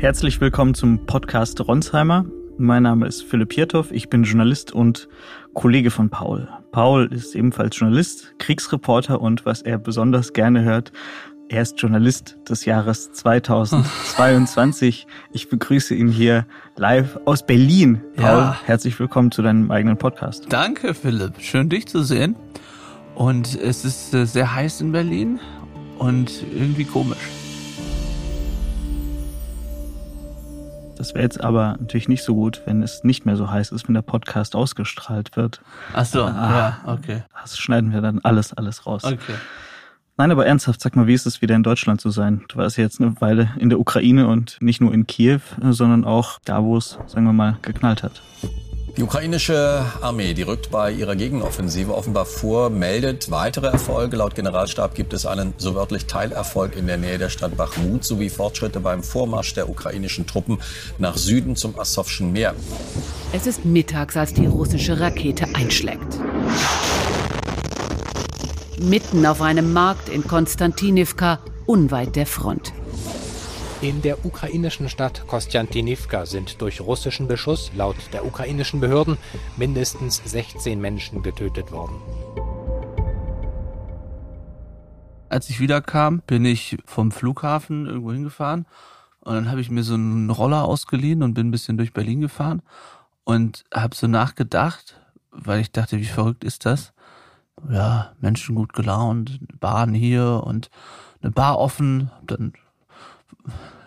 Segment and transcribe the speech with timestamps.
[0.00, 2.24] Herzlich willkommen zum Podcast Ronsheimer.
[2.56, 5.10] Mein Name ist Philipp Hirtow, ich bin Journalist und
[5.52, 6.48] Kollege von Paul.
[6.72, 10.90] Paul ist ebenfalls Journalist, Kriegsreporter und was er besonders gerne hört,
[11.50, 15.06] er ist Journalist des Jahres 2022.
[15.34, 16.46] Ich begrüße ihn hier
[16.76, 18.00] live aus Berlin.
[18.16, 18.58] Paul, ja.
[18.64, 20.46] herzlich willkommen zu deinem eigenen Podcast.
[20.48, 21.34] Danke, Philipp.
[21.40, 22.36] Schön, dich zu sehen.
[23.14, 25.40] Und es ist äh, sehr heiß in Berlin
[25.98, 27.18] und irgendwie komisch.
[31.00, 33.88] Das wäre jetzt aber natürlich nicht so gut, wenn es nicht mehr so heiß ist,
[33.88, 35.62] wenn der Podcast ausgestrahlt wird.
[35.94, 37.22] Ach so, ah, ja, okay.
[37.40, 39.04] Das schneiden wir dann alles, alles raus.
[39.04, 39.32] Okay.
[40.18, 42.44] Nein, aber ernsthaft, sag mal, wie ist es wieder in Deutschland zu sein?
[42.48, 45.40] Du warst ja jetzt eine Weile in der Ukraine und nicht nur in Kiew,
[45.70, 48.20] sondern auch da, wo es, sagen wir mal, geknallt hat.
[48.96, 54.16] Die ukrainische Armee, die rückt bei ihrer Gegenoffensive offenbar vor, meldet weitere Erfolge.
[54.16, 58.28] Laut Generalstab gibt es einen so wörtlich Teilerfolg in der Nähe der Stadt Bachmut sowie
[58.28, 60.58] Fortschritte beim Vormarsch der ukrainischen Truppen
[60.98, 62.54] nach Süden zum Asowschen Meer.
[63.32, 66.18] Es ist mittags, als die russische Rakete einschlägt.
[68.78, 72.72] Mitten auf einem Markt in Konstantinivka, unweit der Front.
[73.82, 79.16] In der ukrainischen Stadt Kostjantinivka sind durch russischen Beschuss laut der ukrainischen Behörden
[79.56, 81.94] mindestens 16 Menschen getötet worden.
[85.30, 88.66] Als ich wiederkam, bin ich vom Flughafen irgendwo hingefahren
[89.20, 92.20] und dann habe ich mir so einen Roller ausgeliehen und bin ein bisschen durch Berlin
[92.20, 92.60] gefahren
[93.24, 96.92] und habe so nachgedacht, weil ich dachte, wie verrückt ist das?
[97.70, 100.68] Ja, Menschen gut gelaunt, Bahn hier und
[101.22, 102.52] eine Bar offen, dann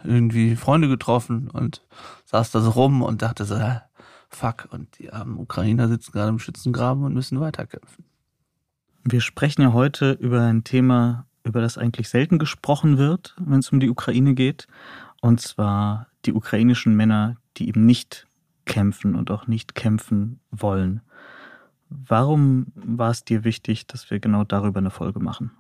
[0.04, 1.86] irgendwie Freunde getroffen und
[2.26, 3.58] saß da so rum und dachte so,
[4.30, 8.06] fuck, und die armen Ukrainer sitzen gerade im Schützengraben und müssen weiterkämpfen.
[9.04, 13.72] Wir sprechen ja heute über ein Thema, über das eigentlich selten gesprochen wird, wenn es
[13.72, 14.68] um die Ukraine geht,
[15.22, 18.28] und zwar die ukrainischen Männer, die eben nicht
[18.66, 21.02] kämpfen und auch nicht kämpfen wollen.
[21.90, 25.52] Warum war es dir wichtig, dass wir genau darüber eine Folge machen?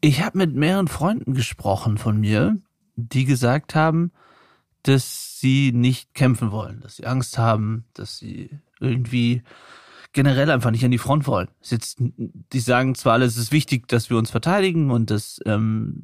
[0.00, 2.58] Ich habe mit mehreren Freunden gesprochen von mir,
[2.96, 4.12] die gesagt haben,
[4.82, 9.42] dass sie nicht kämpfen wollen, dass sie Angst haben, dass sie irgendwie
[10.12, 11.48] generell einfach nicht an die Front wollen.
[11.62, 16.00] Jetzt, die sagen zwar alles, es ist wichtig, dass wir uns verteidigen und dass ähm,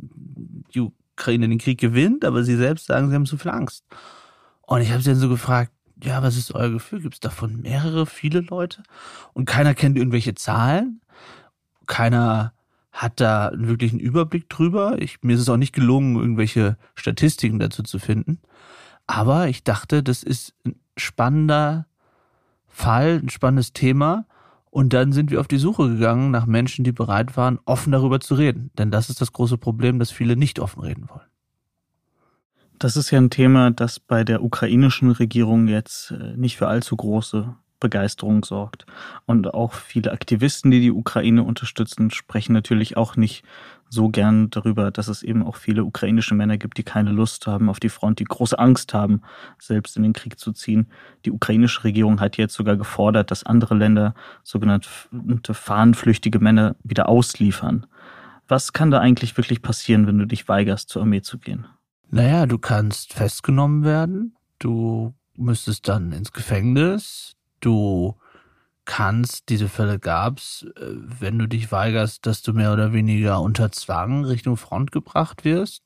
[0.75, 3.85] die Ukraine den Krieg gewinnt, aber sie selbst sagen, sie haben zu viel Angst.
[4.63, 7.01] Und ich habe sie dann so gefragt, ja, was ist euer Gefühl?
[7.01, 8.83] Gibt es davon mehrere, viele Leute?
[9.33, 11.01] Und keiner kennt irgendwelche Zahlen.
[11.87, 12.53] Keiner
[12.93, 15.01] hat da einen wirklichen Überblick drüber.
[15.01, 18.39] Ich, mir ist es auch nicht gelungen, irgendwelche Statistiken dazu zu finden.
[19.07, 21.87] Aber ich dachte, das ist ein spannender
[22.69, 24.27] Fall, ein spannendes Thema.
[24.71, 28.21] Und dann sind wir auf die Suche gegangen nach Menschen, die bereit waren, offen darüber
[28.21, 28.71] zu reden.
[28.79, 31.29] Denn das ist das große Problem, dass viele nicht offen reden wollen.
[32.79, 36.97] Das ist ja ein Thema, das bei der ukrainischen Regierung jetzt äh, nicht für allzu
[36.97, 38.87] große Begeisterung sorgt.
[39.27, 43.45] Und auch viele Aktivisten, die die Ukraine unterstützen, sprechen natürlich auch nicht
[43.91, 47.69] so gern darüber, dass es eben auch viele ukrainische Männer gibt, die keine Lust haben
[47.69, 49.21] auf die Front, die große Angst haben,
[49.59, 50.87] selbst in den Krieg zu ziehen.
[51.27, 54.89] Die ukrainische Regierung hat jetzt sogar gefordert, dass andere Länder sogenannte
[55.53, 57.87] fahnenflüchtige Männer wieder ausliefern.
[58.49, 61.67] Was kann da eigentlich wirklich passieren, wenn du dich weigerst, zur Armee zu gehen?
[62.11, 68.17] Naja, du kannst festgenommen werden, du müsstest dann ins Gefängnis, du
[68.85, 73.73] kannst, diese Fälle gab's, äh, wenn du dich weigerst, dass du mehr oder weniger unter
[73.73, 75.85] Zwang Richtung Front gebracht wirst.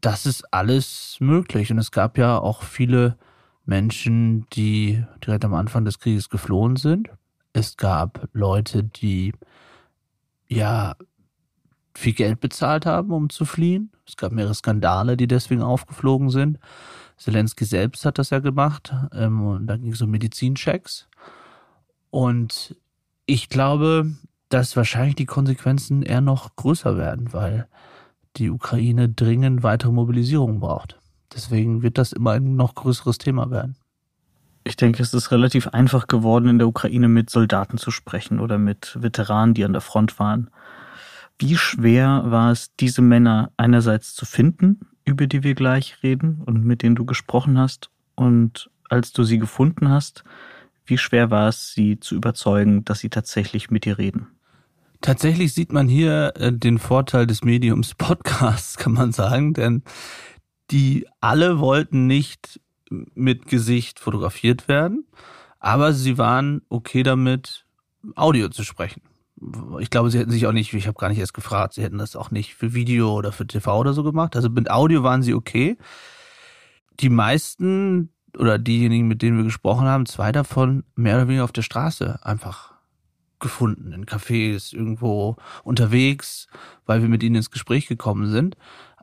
[0.00, 1.70] Das ist alles möglich.
[1.70, 3.18] Und es gab ja auch viele
[3.66, 7.10] Menschen, die direkt am Anfang des Krieges geflohen sind.
[7.52, 9.32] Es gab Leute, die
[10.48, 10.94] ja
[11.94, 13.92] viel Geld bezahlt haben, um zu fliehen.
[14.06, 16.58] Es gab mehrere Skandale, die deswegen aufgeflogen sind.
[17.20, 18.92] Zelensky selbst hat das ja gemacht.
[19.12, 21.08] Ähm, und da ging es um Medizinchecks.
[22.10, 22.76] Und
[23.26, 24.10] ich glaube,
[24.48, 27.68] dass wahrscheinlich die Konsequenzen eher noch größer werden, weil
[28.36, 30.98] die Ukraine dringend weitere Mobilisierung braucht.
[31.32, 33.76] Deswegen wird das immer ein noch größeres Thema werden.
[34.64, 38.58] Ich denke, es ist relativ einfach geworden, in der Ukraine mit Soldaten zu sprechen oder
[38.58, 40.50] mit Veteranen, die an der Front waren.
[41.38, 44.80] Wie schwer war es, diese Männer einerseits zu finden
[45.10, 47.90] über die wir gleich reden und mit denen du gesprochen hast.
[48.14, 50.24] Und als du sie gefunden hast,
[50.86, 54.28] wie schwer war es, sie zu überzeugen, dass sie tatsächlich mit dir reden?
[55.00, 59.82] Tatsächlich sieht man hier äh, den Vorteil des Mediums Podcasts, kann man sagen, denn
[60.70, 62.60] die alle wollten nicht
[63.14, 65.06] mit Gesicht fotografiert werden,
[65.58, 67.64] aber sie waren okay damit,
[68.14, 69.02] Audio zu sprechen
[69.78, 71.98] ich glaube, sie hätten sich auch nicht, ich habe gar nicht erst gefragt, sie hätten
[71.98, 74.36] das auch nicht für Video oder für TV oder so gemacht.
[74.36, 75.78] Also mit Audio waren sie okay.
[77.00, 81.52] die meisten oder diejenigen, mit denen wir gesprochen haben, zwei davon mehr oder weniger auf
[81.52, 82.74] der Straße einfach
[83.40, 86.46] gefunden, in Cafés, irgendwo unterwegs,
[86.86, 88.56] weil wir mit ihnen ins Gespräch gekommen sind.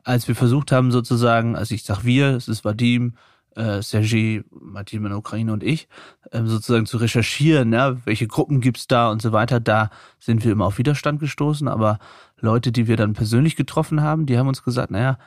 [0.04, 3.14] Als wir versucht haben, sozusagen, also ich sag wir, es ist Vadim,
[3.58, 5.88] äh, Sergei, Martin in der Ukraine und ich,
[6.30, 10.52] äh, sozusagen zu recherchieren, ja, welche Gruppen gibt's da und so weiter, da sind wir
[10.52, 11.98] immer auf Widerstand gestoßen, aber
[12.40, 15.18] Leute, die wir dann persönlich getroffen haben, die haben uns gesagt, naja,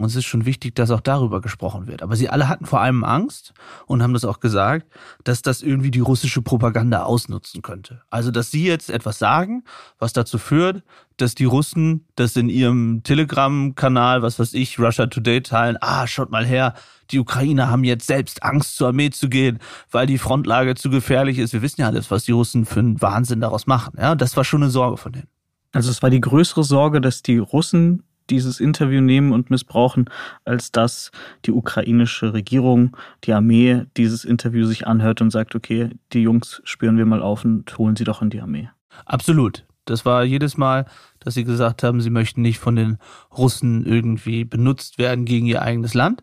[0.00, 2.02] uns ist schon wichtig, dass auch darüber gesprochen wird.
[2.02, 3.52] Aber sie alle hatten vor allem Angst
[3.86, 4.86] und haben das auch gesagt,
[5.24, 8.02] dass das irgendwie die russische Propaganda ausnutzen könnte.
[8.10, 9.64] Also, dass sie jetzt etwas sagen,
[9.98, 10.82] was dazu führt,
[11.16, 16.30] dass die Russen das in ihrem Telegram-Kanal, was weiß ich, Russia Today teilen, ah, schaut
[16.30, 16.74] mal her,
[17.10, 19.58] die Ukrainer haben jetzt selbst Angst, zur Armee zu gehen,
[19.90, 21.52] weil die Frontlage zu gefährlich ist.
[21.52, 23.94] Wir wissen ja alles, was die Russen für einen Wahnsinn daraus machen.
[23.98, 25.28] Ja, das war schon eine Sorge von denen.
[25.72, 30.06] Also es war die größere Sorge, dass die Russen dieses Interview nehmen und missbrauchen,
[30.44, 31.10] als dass
[31.44, 36.96] die ukrainische Regierung, die Armee dieses Interview sich anhört und sagt, okay, die Jungs spüren
[36.96, 38.70] wir mal auf und holen sie doch in die Armee.
[39.04, 39.64] Absolut.
[39.84, 40.86] Das war jedes Mal,
[41.18, 42.98] dass sie gesagt haben, sie möchten nicht von den
[43.36, 46.22] Russen irgendwie benutzt werden gegen ihr eigenes Land,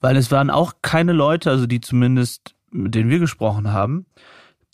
[0.00, 4.06] weil es waren auch keine Leute, also die zumindest, mit denen wir gesprochen haben,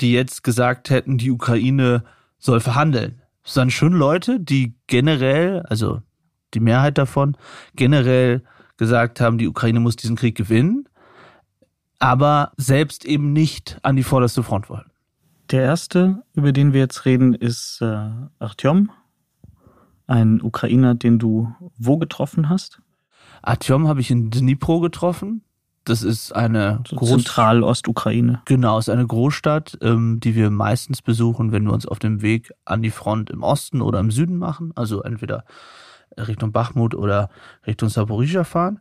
[0.01, 2.05] die jetzt gesagt hätten, die Ukraine
[2.39, 3.23] soll verhandeln.
[3.45, 6.03] Es waren schon Leute, die generell, also
[6.55, 7.37] die Mehrheit davon,
[7.75, 8.43] generell
[8.77, 10.89] gesagt haben, die Ukraine muss diesen Krieg gewinnen,
[11.99, 14.91] aber selbst eben nicht an die vorderste Front wollen.
[15.51, 18.91] Der erste, über den wir jetzt reden, ist äh, Artyom,
[20.07, 22.81] ein Ukrainer, den du wo getroffen hast?
[23.43, 25.43] Artyom habe ich in Dnipro getroffen.
[25.85, 28.43] Das ist eine so Zentral-Ostukraine.
[28.45, 32.53] Genau, ist eine Großstadt, ähm, die wir meistens besuchen, wenn wir uns auf dem Weg
[32.67, 34.73] an die Front im Osten oder im Süden machen.
[34.75, 35.45] Also entweder
[36.17, 37.31] Richtung Bachmut oder
[37.67, 38.81] Richtung Saporizhia fahren.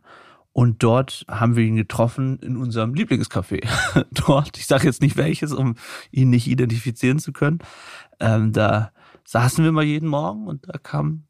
[0.52, 3.66] Und dort haben wir ihn getroffen in unserem Lieblingscafé.
[4.10, 5.76] dort, ich sage jetzt nicht welches, um
[6.10, 7.60] ihn nicht identifizieren zu können.
[8.18, 8.90] Ähm, da
[9.24, 11.24] saßen wir mal jeden Morgen und da kam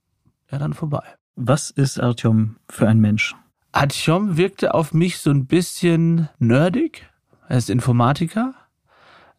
[0.47, 1.03] er dann vorbei.
[1.37, 3.35] Was ist Artyom für ein Mensch?
[3.73, 7.07] Artyom wirkte auf mich so ein bisschen nerdig.
[7.49, 8.55] Er ist Informatiker.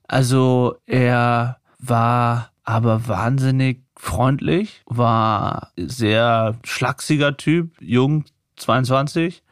[0.08, 8.24] Also er war aber wahnsinnig freundlich, war sehr schlachsiger Typ, jung,
[8.56, 9.44] 22.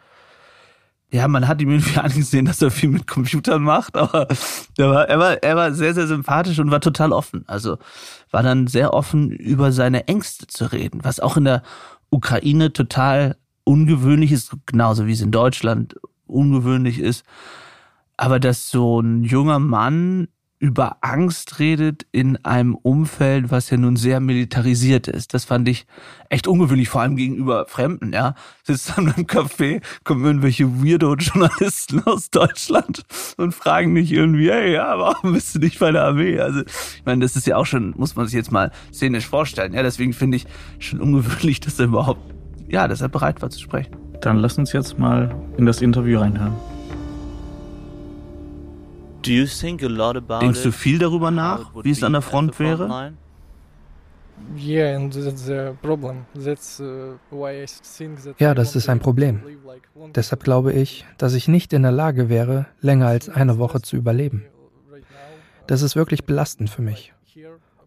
[1.11, 4.25] Ja, man hat ihm irgendwie angesehen, dass er viel mit Computern macht, aber
[4.77, 7.43] er war, er war, er war sehr, sehr sympathisch und war total offen.
[7.47, 7.77] Also
[8.31, 11.61] war dann sehr offen, über seine Ängste zu reden, was auch in der
[12.09, 13.35] Ukraine total
[13.65, 15.95] ungewöhnlich ist, genauso wie es in Deutschland
[16.25, 17.25] ungewöhnlich ist.
[18.15, 23.95] Aber dass so ein junger Mann über Angst redet in einem Umfeld, was ja nun
[23.95, 25.35] sehr militarisiert ist.
[25.35, 25.85] Das fand ich
[26.29, 28.33] echt ungewöhnlich, vor allem gegenüber Fremden, ja.
[28.63, 33.03] Sitzt dann im Café, kommen irgendwelche Weirdo-Journalisten aus Deutschland
[33.37, 36.39] und fragen mich irgendwie, hey, ja, warum bist du nicht bei der Armee?
[36.39, 39.73] Also, ich meine, das ist ja auch schon, muss man sich jetzt mal szenisch vorstellen,
[39.73, 39.83] ja.
[39.83, 40.47] Deswegen finde ich
[40.79, 42.33] schon ungewöhnlich, dass er überhaupt,
[42.67, 43.95] ja, dass er bereit war zu sprechen.
[44.21, 46.55] Dann lass uns jetzt mal in das Interview reinhören.
[49.27, 53.13] Denkst du viel darüber nach, wie es an der Front wäre?
[57.31, 57.47] Uh,
[58.37, 59.41] ja, das ist ein Problem.
[60.15, 63.95] Deshalb glaube ich, dass ich nicht in der Lage wäre, länger als eine Woche zu
[63.95, 64.45] überleben.
[65.65, 67.13] Das ist wirklich belastend für mich.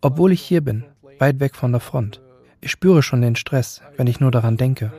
[0.00, 0.84] Obwohl ich hier bin,
[1.18, 2.20] weit weg von der Front.
[2.60, 4.92] Ich spüre schon den Stress, wenn ich nur daran denke.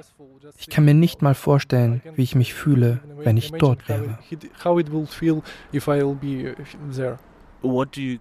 [0.62, 4.20] Ich kann mir nicht mal vorstellen, wie ich mich fühle, wenn ich dort wäre.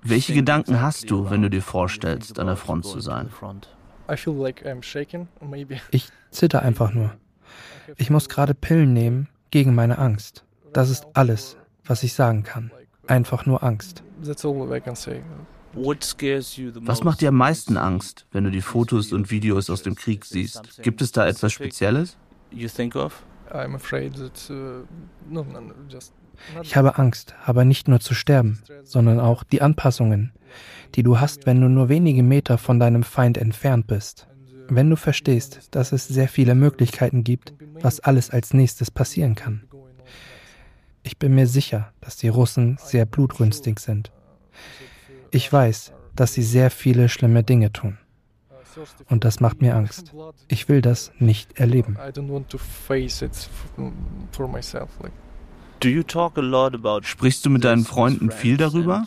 [0.03, 3.29] Welche Gedanken hast du, wenn du dir vorstellst, an der Front zu sein?
[5.91, 7.13] Ich zitter einfach nur.
[7.97, 10.47] Ich muss gerade Pillen nehmen gegen meine Angst.
[10.73, 12.71] Das ist alles, was ich sagen kann.
[13.07, 14.03] Einfach nur Angst.
[14.23, 14.45] Was
[17.05, 20.81] macht dir am meisten Angst, wenn du die Fotos und Videos aus dem Krieg siehst?
[20.83, 22.17] Gibt es da etwas Spezielles?
[22.51, 23.23] You think of?
[23.53, 24.87] I'm afraid that, uh,
[25.29, 26.13] no, no, just
[26.63, 30.33] ich habe Angst, aber nicht nur zu sterben, sondern auch die Anpassungen,
[30.95, 34.27] die du hast, wenn du nur wenige Meter von deinem Feind entfernt bist.
[34.69, 39.65] Wenn du verstehst, dass es sehr viele Möglichkeiten gibt, was alles als nächstes passieren kann.
[41.03, 44.13] Ich bin mir sicher, dass die Russen sehr blutrünstig sind.
[45.31, 47.99] Ich weiß, dass sie sehr viele schlimme Dinge tun.
[49.09, 50.15] Und das macht mir Angst.
[50.49, 51.97] Ich will das nicht erleben.
[57.03, 59.07] Sprichst du mit deinen Freunden viel darüber?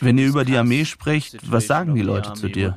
[0.00, 2.74] Wenn ihr über die Armee sprecht, was sagen die Leute zu dir?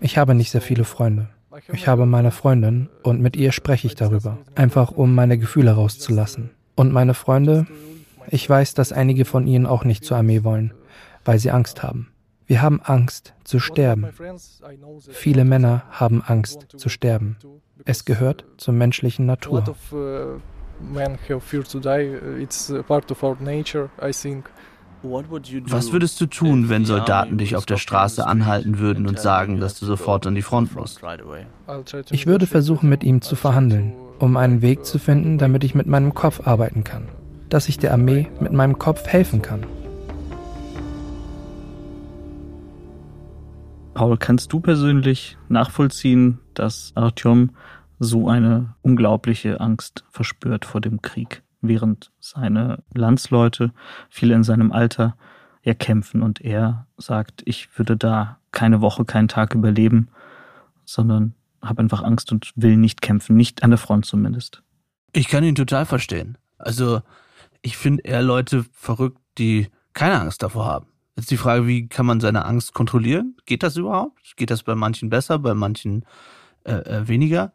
[0.00, 1.28] Ich habe nicht sehr viele Freunde.
[1.72, 6.50] Ich habe meine Freundin und mit ihr spreche ich darüber, einfach um meine Gefühle rauszulassen.
[6.76, 7.66] Und meine Freunde,
[8.28, 10.74] ich weiß, dass einige von ihnen auch nicht zur Armee wollen,
[11.24, 12.08] weil sie Angst haben.
[12.46, 14.08] Wir haben Angst zu sterben.
[15.10, 17.36] Viele Männer haben Angst zu sterben.
[17.84, 19.64] Es gehört zur menschlichen Natur.
[25.66, 29.78] Was würdest du tun, wenn Soldaten dich auf der Straße anhalten würden und sagen, dass
[29.78, 31.00] du sofort an die Front musst?
[32.10, 35.86] Ich würde versuchen, mit ihm zu verhandeln, um einen Weg zu finden, damit ich mit
[35.86, 37.08] meinem Kopf arbeiten kann,
[37.54, 39.64] dass ich der Armee mit meinem Kopf helfen kann.
[43.94, 47.50] Paul, kannst du persönlich nachvollziehen, dass Artyom
[48.00, 51.44] so eine unglaubliche Angst verspürt vor dem Krieg?
[51.68, 53.72] während seine Landsleute,
[54.10, 55.16] viele in seinem Alter,
[55.62, 60.08] ja kämpfen und er sagt, ich würde da keine Woche, keinen Tag überleben,
[60.84, 64.62] sondern habe einfach Angst und will nicht kämpfen, nicht an der Front zumindest.
[65.12, 66.36] Ich kann ihn total verstehen.
[66.58, 67.00] Also
[67.64, 70.86] ich finde eher Leute verrückt, die keine Angst davor haben.
[71.16, 73.36] Jetzt die Frage, wie kann man seine Angst kontrollieren?
[73.46, 74.36] Geht das überhaupt?
[74.36, 76.04] Geht das bei manchen besser, bei manchen
[76.64, 77.52] äh, äh weniger?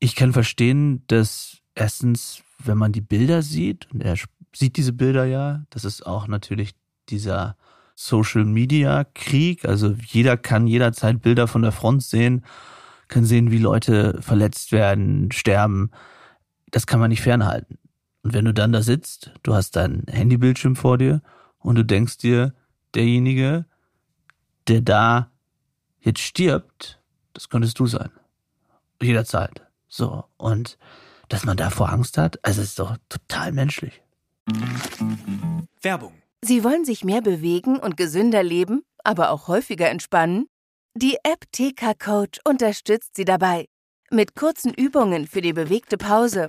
[0.00, 4.16] Ich kann verstehen, dass erstens wenn man die Bilder sieht, und er
[4.54, 6.74] sieht diese Bilder ja, das ist auch natürlich
[7.08, 7.56] dieser
[7.94, 9.64] Social Media Krieg.
[9.64, 12.44] Also jeder kann jederzeit Bilder von der Front sehen,
[13.08, 15.90] kann sehen, wie Leute verletzt werden, sterben.
[16.70, 17.78] Das kann man nicht fernhalten.
[18.24, 21.20] Und wenn du dann da sitzt, du hast dein Handybildschirm vor dir
[21.58, 22.54] und du denkst dir,
[22.94, 23.66] derjenige,
[24.66, 25.30] der da
[26.00, 27.00] jetzt stirbt,
[27.34, 28.10] das könntest du sein.
[29.00, 29.66] Jederzeit.
[29.88, 30.24] So.
[30.38, 30.78] Und
[31.28, 32.42] dass man davor Angst hat?
[32.42, 34.02] Also ist doch total menschlich.
[35.82, 36.14] Werbung.
[36.42, 40.46] Sie wollen sich mehr bewegen und gesünder leben, aber auch häufiger entspannen?
[40.94, 43.66] Die App TK Coach unterstützt Sie dabei.
[44.10, 46.48] Mit kurzen Übungen für die bewegte Pause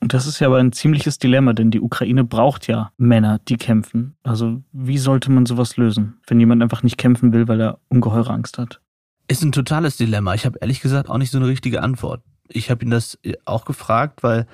[0.00, 3.56] Und das ist ja aber ein ziemliches Dilemma, denn die Ukraine braucht ja Männer, die
[3.56, 4.16] kämpfen.
[4.22, 8.32] Also wie sollte man sowas lösen, wenn jemand einfach nicht kämpfen will, weil er ungeheure
[8.32, 8.80] Angst hat?
[9.28, 10.34] Ist ein totales Dilemma.
[10.34, 12.22] Ich habe ehrlich gesagt auch nicht so eine richtige Antwort.
[12.48, 14.46] Ich habe ihn das auch gefragt, weil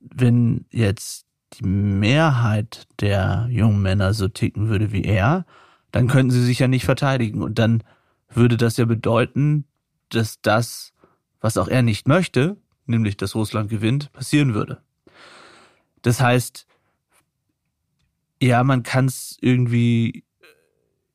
[0.00, 5.46] wenn jetzt die Mehrheit der jungen Männer so ticken würde wie er,
[5.92, 7.42] dann könnten sie sich ja nicht verteidigen.
[7.42, 7.82] Und dann
[8.28, 9.64] würde das ja bedeuten,
[10.10, 10.92] dass das,
[11.40, 12.56] was auch er nicht möchte,
[12.88, 14.82] nämlich dass Russland gewinnt, passieren würde.
[16.02, 16.66] Das heißt,
[18.40, 20.24] ja, man kann es irgendwie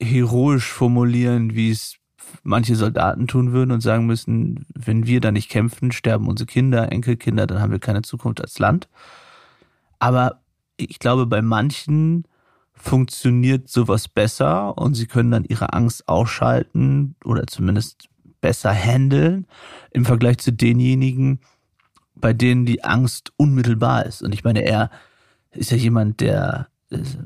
[0.01, 1.97] heroisch formulieren, wie es
[2.43, 6.91] manche Soldaten tun würden und sagen müssen, wenn wir da nicht kämpfen, sterben unsere Kinder,
[6.91, 8.89] Enkelkinder, dann haben wir keine Zukunft als Land.
[9.99, 10.41] Aber
[10.77, 12.25] ich glaube, bei manchen
[12.73, 18.09] funktioniert sowas besser und sie können dann ihre Angst ausschalten oder zumindest
[18.41, 19.47] besser handeln
[19.91, 21.39] im Vergleich zu denjenigen,
[22.23, 24.21] bei denen die Angst unmittelbar ist.
[24.21, 24.89] Und ich meine, er
[25.51, 26.69] ist ja jemand, der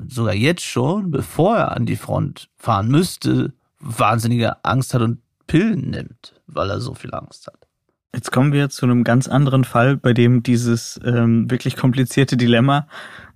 [0.08, 5.90] sogar jetzt schon, bevor er an die Front fahren müsste, wahnsinnige Angst hat und Pillen
[5.90, 7.68] nimmt, weil er so viel Angst hat.
[8.12, 12.88] Jetzt kommen wir zu einem ganz anderen Fall, bei dem dieses ähm, wirklich komplizierte Dilemma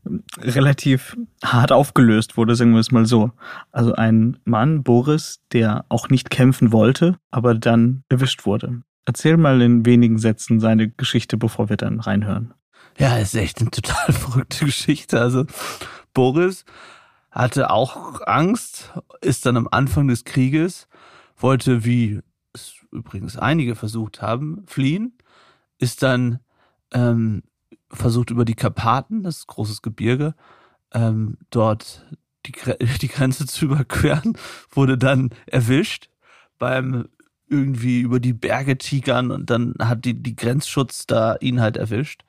[0.04, 3.30] ähm, relativ hart aufgelöst wurde, sagen wir es mal so.
[3.70, 8.82] Also ein Mann, Boris, der auch nicht kämpfen wollte, aber dann erwischt wurde.
[9.04, 12.54] Erzähl mal in wenigen Sätzen seine Geschichte, bevor wir dann reinhören.
[12.98, 15.20] Ja, ist echt eine total verrückte Geschichte.
[15.20, 15.46] Also
[16.14, 16.64] Boris
[17.30, 20.88] hatte auch Angst, ist dann am Anfang des Krieges,
[21.36, 22.20] wollte, wie
[22.52, 25.16] es übrigens einige versucht haben, fliehen,
[25.78, 26.40] ist dann
[26.92, 27.42] ähm,
[27.90, 30.34] versucht über die Karpaten, das ist großes Gebirge,
[30.92, 32.06] ähm, dort
[32.46, 32.52] die,
[33.00, 34.36] die Grenze zu überqueren,
[34.70, 36.10] wurde dann erwischt
[36.58, 37.08] beim
[37.52, 42.24] irgendwie über die Berge tigern und dann hat die, die Grenzschutz da ihn halt erwischt.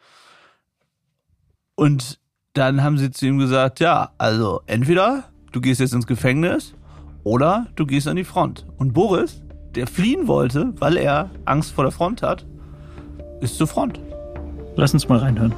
[1.75, 2.19] Und
[2.53, 6.75] dann haben sie zu ihm gesagt, ja, also entweder du gehst jetzt ins Gefängnis
[7.23, 8.67] oder du gehst an die Front.
[8.77, 9.41] Und Boris,
[9.73, 12.45] der fliehen wollte, weil er Angst vor der Front hat,
[13.41, 13.99] ist zur Front.
[14.75, 15.53] Lass uns mal reinhören.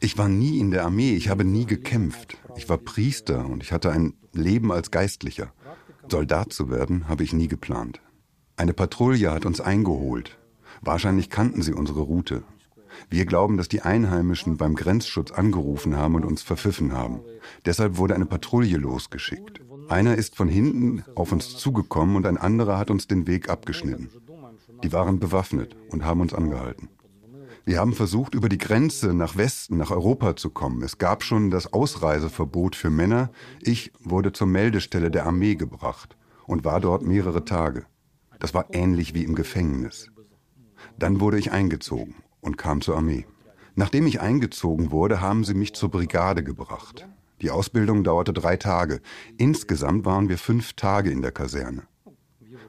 [0.00, 2.36] Ich war nie in der Armee, ich habe nie gekämpft.
[2.56, 5.52] Ich war Priester und ich hatte ein Leben als Geistlicher.
[6.08, 8.00] Soldat zu werden habe ich nie geplant.
[8.56, 10.38] Eine Patrouille hat uns eingeholt.
[10.80, 12.44] Wahrscheinlich kannten sie unsere Route.
[13.10, 17.20] Wir glauben, dass die Einheimischen beim Grenzschutz angerufen haben und uns verpfiffen haben.
[17.66, 19.60] Deshalb wurde eine Patrouille losgeschickt.
[19.88, 24.10] Einer ist von hinten auf uns zugekommen und ein anderer hat uns den Weg abgeschnitten.
[24.82, 26.88] Die waren bewaffnet und haben uns angehalten.
[27.64, 30.82] Wir haben versucht, über die Grenze nach Westen, nach Europa zu kommen.
[30.82, 33.30] Es gab schon das Ausreiseverbot für Männer.
[33.60, 36.16] Ich wurde zur Meldestelle der Armee gebracht
[36.46, 37.84] und war dort mehrere Tage.
[38.38, 40.10] Das war ähnlich wie im Gefängnis.
[40.98, 43.26] Dann wurde ich eingezogen und kam zur Armee.
[43.74, 47.06] Nachdem ich eingezogen wurde, haben sie mich zur Brigade gebracht.
[47.42, 49.00] Die Ausbildung dauerte drei Tage.
[49.36, 51.82] Insgesamt waren wir fünf Tage in der Kaserne.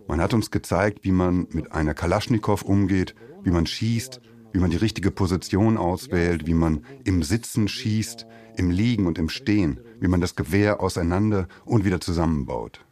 [0.10, 3.14] Man hat uns gezeigt, wie man mit einer Kalaschnikow umgeht,
[3.44, 4.20] wie man schießt,
[4.52, 8.26] wie man die richtige Position auswählt, wie man im Sitzen schießt,
[8.58, 12.84] im Liegen und im Stehen, wie man das Gewehr auseinander und wieder zusammenbaut.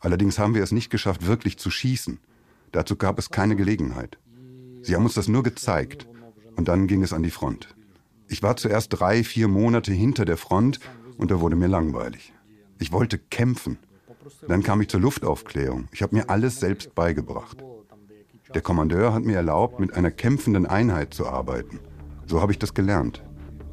[0.00, 2.20] Allerdings haben wir es nicht geschafft, wirklich zu schießen.
[2.72, 4.18] Dazu gab es keine Gelegenheit.
[4.82, 6.06] Sie haben uns das nur gezeigt
[6.56, 7.74] und dann ging es an die Front.
[8.28, 10.78] Ich war zuerst drei, vier Monate hinter der Front
[11.16, 12.34] und da wurde mir langweilig.
[12.78, 13.78] Ich wollte kämpfen.
[14.46, 15.88] Dann kam ich zur Luftaufklärung.
[15.92, 17.58] Ich habe mir alles selbst beigebracht.
[18.54, 21.80] Der Kommandeur hat mir erlaubt, mit einer kämpfenden Einheit zu arbeiten.
[22.26, 23.22] So habe ich das gelernt.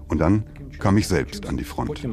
[0.07, 0.43] Und dann
[0.79, 2.05] kam ich selbst an die Front.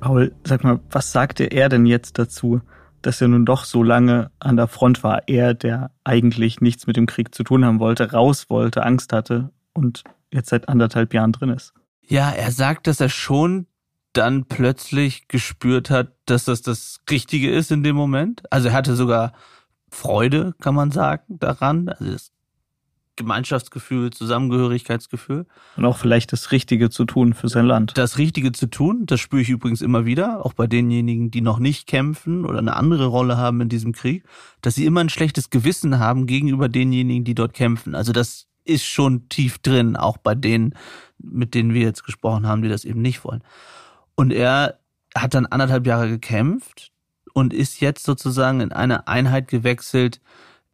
[0.00, 2.60] Paul, sag mal, was sagte er denn jetzt dazu,
[3.02, 5.28] dass er nun doch so lange an der Front war?
[5.28, 9.50] Er, der eigentlich nichts mit dem Krieg zu tun haben wollte, raus wollte, Angst hatte
[9.72, 11.74] und jetzt seit anderthalb Jahren drin ist.
[12.06, 13.66] Ja, er sagt, dass er schon
[14.12, 18.42] dann plötzlich gespürt hat, dass das das Richtige ist in dem Moment.
[18.50, 19.32] Also er hatte sogar
[19.90, 21.88] Freude, kann man sagen, daran.
[21.88, 22.32] Also das
[23.22, 25.46] Gemeinschaftsgefühl, Zusammengehörigkeitsgefühl.
[25.76, 27.96] Und auch vielleicht das Richtige zu tun für sein Land.
[27.96, 31.58] Das Richtige zu tun, das spüre ich übrigens immer wieder, auch bei denjenigen, die noch
[31.58, 34.24] nicht kämpfen oder eine andere Rolle haben in diesem Krieg,
[34.60, 37.94] dass sie immer ein schlechtes Gewissen haben gegenüber denjenigen, die dort kämpfen.
[37.94, 40.74] Also das ist schon tief drin, auch bei denen,
[41.18, 43.42] mit denen wir jetzt gesprochen haben, die das eben nicht wollen.
[44.14, 44.78] Und er
[45.16, 46.92] hat dann anderthalb Jahre gekämpft
[47.32, 50.20] und ist jetzt sozusagen in eine Einheit gewechselt,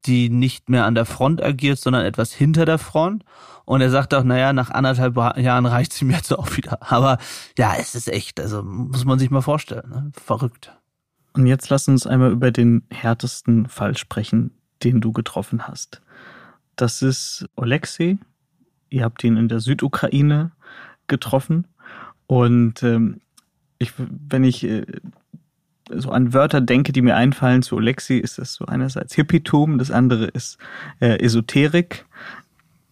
[0.06, 3.24] die nicht mehr an der Front agiert, sondern etwas hinter der Front.
[3.64, 6.90] Und er sagt auch, naja, nach anderthalb Jahren reicht es ihm jetzt auch wieder.
[6.90, 7.18] Aber
[7.58, 10.12] ja, es ist echt, also muss man sich mal vorstellen, ne?
[10.12, 10.72] verrückt.
[11.34, 16.00] Und jetzt lass uns einmal über den härtesten Fall sprechen, den du getroffen hast.
[16.76, 18.18] Das ist Alexei.
[18.88, 20.52] Ihr habt ihn in der Südukraine
[21.06, 21.66] getroffen.
[22.26, 23.20] Und ähm,
[23.78, 24.86] ich, wenn ich äh,
[25.90, 29.90] so an Wörter denke, die mir einfallen zu Alexi, ist das so einerseits Hippietum, das
[29.90, 30.58] andere ist
[31.00, 32.04] äh, Esoterik.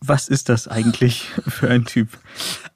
[0.01, 2.09] Was ist das eigentlich für ein Typ?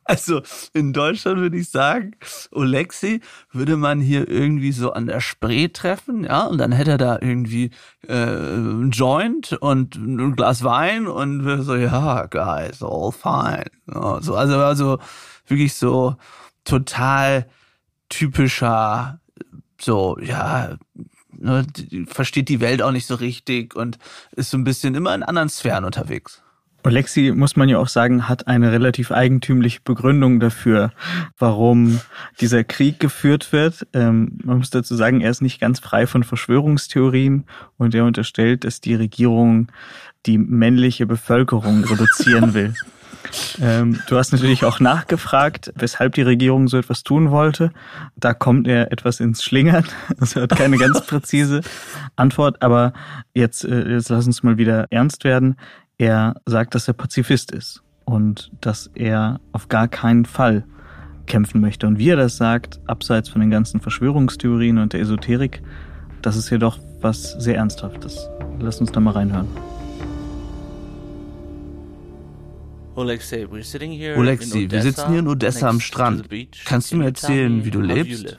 [0.05, 2.17] Also in Deutschland würde ich sagen,
[2.53, 3.21] Alexi
[3.53, 7.19] würde man hier irgendwie so an der Spree treffen, ja, und dann hätte er da
[7.21, 7.71] irgendwie
[8.09, 13.67] äh, ein Joint und ein Glas Wein und so, ja, guys, all fine.
[13.87, 14.99] Ja, so, also, also
[15.47, 16.17] wirklich so
[16.65, 17.47] total
[18.09, 19.20] typischer
[19.81, 20.77] so, ja,
[21.33, 21.67] ne,
[22.07, 23.99] versteht die Welt auch nicht so richtig und
[24.33, 26.43] ist so ein bisschen immer in anderen Sphären unterwegs.
[26.83, 30.93] Alexi, muss man ja auch sagen, hat eine relativ eigentümliche Begründung dafür,
[31.39, 32.01] warum
[32.41, 33.87] dieser Krieg geführt wird.
[33.93, 37.45] Ähm, man muss dazu sagen, er ist nicht ganz frei von Verschwörungstheorien
[37.77, 39.71] und er unterstellt, dass die Regierung
[40.27, 42.75] die männliche Bevölkerung reduzieren will.
[43.61, 47.73] Ähm, du hast natürlich auch nachgefragt, weshalb die Regierung so etwas tun wollte.
[48.17, 49.85] Da kommt er etwas ins Schlingern.
[50.35, 51.61] Er hat keine ganz präzise
[52.17, 52.63] Antwort.
[52.63, 52.93] Aber
[53.35, 55.57] jetzt, äh, jetzt lass uns mal wieder ernst werden.
[55.99, 60.65] Er sagt, dass er Pazifist ist und dass er auf gar keinen Fall
[61.27, 61.87] kämpfen möchte.
[61.87, 65.63] Und wie er das sagt, abseits von den ganzen Verschwörungstheorien und der Esoterik,
[66.23, 68.29] das ist jedoch was sehr Ernsthaftes.
[68.59, 69.49] Lass uns da mal reinhören.
[72.97, 76.29] Alexei, wir sitzen hier in Odessa am Strand.
[76.65, 78.37] Kannst du mir erzählen, wie du lebst?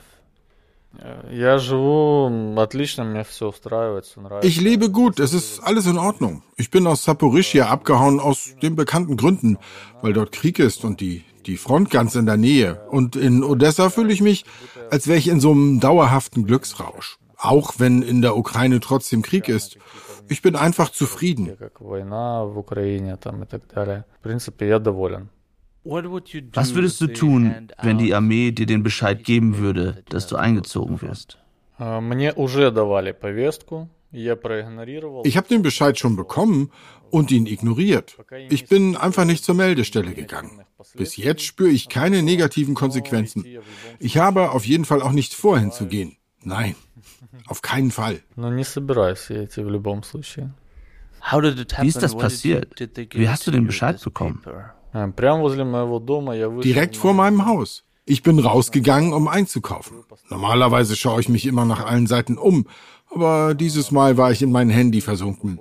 [4.42, 6.42] Ich lebe gut, es ist alles in Ordnung.
[6.56, 9.58] Ich bin aus Saporischia abgehauen aus den bekannten Gründen,
[10.02, 12.86] weil dort Krieg ist und die, die Front ganz in der Nähe.
[12.90, 14.44] Und in Odessa fühle ich mich,
[14.90, 17.16] als wäre ich in so einem dauerhaften Glücksrausch.
[17.36, 19.78] Auch wenn in der Ukraine trotzdem Krieg ist.
[20.28, 21.56] Ich bin einfach zufrieden.
[25.84, 31.02] Was würdest du tun, wenn die Armee dir den Bescheid geben würde, dass du eingezogen
[31.02, 31.38] wirst?
[34.12, 36.70] Ich habe den Bescheid schon bekommen
[37.10, 38.16] und ihn ignoriert.
[38.50, 40.60] Ich bin einfach nicht zur Meldestelle gegangen.
[40.94, 43.44] Bis jetzt spüre ich keine negativen Konsequenzen.
[43.98, 46.16] Ich habe auf jeden Fall auch nicht vor, hinzugehen.
[46.44, 46.74] Nein,
[47.46, 48.20] auf keinen Fall.
[51.84, 52.68] Wie ist das passiert?
[53.14, 54.42] Wie hast du den Bescheid bekommen?
[56.64, 57.84] Direkt vor meinem Haus.
[58.04, 59.98] Ich bin rausgegangen, um einzukaufen.
[60.28, 62.66] Normalerweise schaue ich mich immer nach allen Seiten um,
[63.14, 65.60] aber dieses Mal war ich in mein Handy versunken.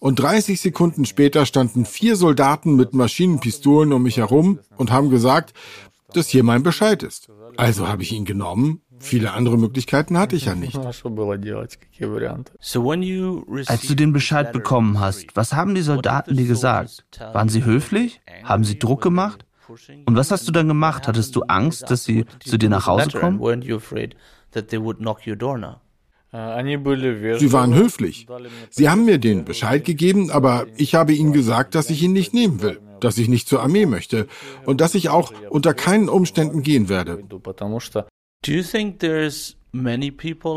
[0.00, 5.52] Und 30 Sekunden später standen vier Soldaten mit Maschinenpistolen um mich herum und haben gesagt,
[6.14, 7.30] dass hier mein Bescheid ist.
[7.56, 8.80] Also habe ich ihn genommen.
[9.02, 10.78] Viele andere Möglichkeiten hatte ich ja nicht.
[13.66, 17.04] Als du den Bescheid bekommen hast, was haben die Soldaten dir gesagt?
[17.18, 18.20] Waren sie höflich?
[18.44, 19.44] Haben sie Druck gemacht?
[20.06, 21.08] Und was hast du dann gemacht?
[21.08, 23.40] Hattest du Angst, dass sie zu dir nach Hause kommen?
[26.32, 28.26] Sie waren höflich.
[28.70, 32.32] Sie haben mir den Bescheid gegeben, aber ich habe ihnen gesagt, dass ich ihn nicht
[32.32, 34.28] nehmen will, dass ich nicht zur Armee möchte
[34.64, 37.22] und dass ich auch unter keinen Umständen gehen werde.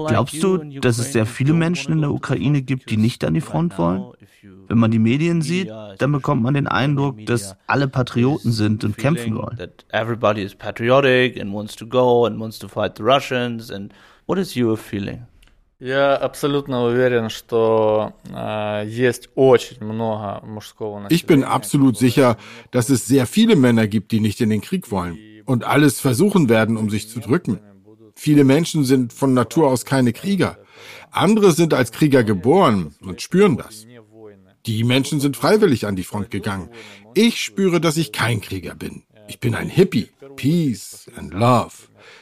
[0.06, 3.40] Glaubst du, dass es sehr viele Menschen in der Ukraine gibt, die nicht an die
[3.40, 4.12] Front wollen?
[4.68, 8.96] Wenn man die Medien sieht, dann bekommt man den Eindruck, dass alle Patrioten sind und
[8.96, 9.58] kämpfen wollen.
[9.90, 13.70] Everybody is patriotic and wants to go and wants to fight the Russians.
[13.70, 13.92] And
[14.26, 15.26] what is your feeling?
[15.82, 22.36] Я абсолютно уверен, что äh, есть очень много мужского Ich bin absolut sicher,
[22.70, 26.50] dass es sehr viele Männer gibt, die nicht in den Krieg wollen und alles versuchen
[26.50, 27.60] werden, um sich zu drücken.
[28.15, 30.57] Viele Menschen sind von Natur aus keine Krieger.
[31.11, 33.85] Andere sind als Krieger geboren und spüren das.
[34.65, 36.69] Die Menschen sind freiwillig an die Front gegangen.
[37.13, 39.03] Ich spüre, dass ich kein Krieger bin.
[39.27, 40.09] Ich bin ein Hippie.
[40.35, 41.71] Peace and Love.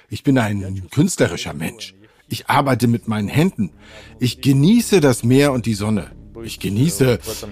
[0.10, 1.96] Ich bin ein künstlerischer Mensch.
[2.28, 3.72] Ich arbeite mit meinen Händen.
[4.20, 6.12] Ich genieße das Meer und die Sonne.
[6.44, 7.48] Ich genieße das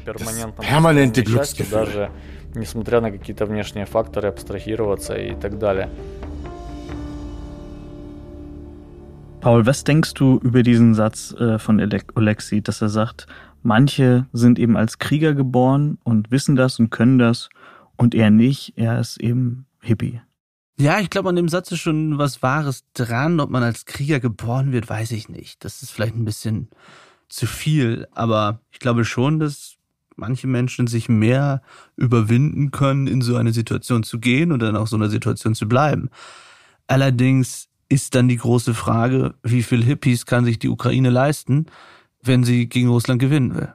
[0.60, 2.10] permanente Glücksgefühl.
[9.42, 13.26] Paul, was denkst du über diesen Satz äh, von Alexi, dass er sagt,
[13.64, 17.50] manche sind eben als Krieger geboren und wissen das und können das
[17.98, 20.22] und er nicht, er ist eben Hippie?
[20.78, 23.40] Ja, ich glaube, an dem Satz ist schon was Wahres dran.
[23.40, 25.66] Ob man als Krieger geboren wird, weiß ich nicht.
[25.66, 26.70] Das ist vielleicht ein bisschen
[27.28, 28.08] zu viel.
[28.12, 29.76] Aber ich glaube schon, dass
[30.16, 31.64] manche Menschen sich mehr
[31.96, 35.68] überwinden können, in so eine Situation zu gehen und dann auch so einer Situation zu
[35.68, 36.12] bleiben.
[36.86, 41.66] Allerdings ist dann die große Frage, wie viel Hippies kann sich die Ukraine leisten,
[42.24, 43.74] wenn sie gegen Russland gewinnen will.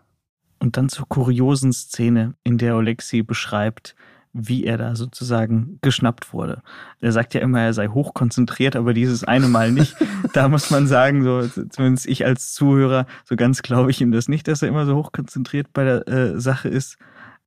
[0.58, 3.94] Und dann zur kuriosen Szene, in der Oleksiy beschreibt,
[4.32, 6.62] wie er da sozusagen geschnappt wurde.
[7.00, 9.96] Er sagt ja immer, er sei hochkonzentriert, aber dieses eine Mal nicht.
[10.32, 14.28] da muss man sagen, so zumindest ich als Zuhörer, so ganz glaube ich ihm das
[14.28, 16.96] nicht, dass er immer so hochkonzentriert bei der äh, Sache ist.